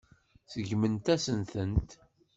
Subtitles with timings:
[0.47, 1.89] Tseggmem-asent-tent.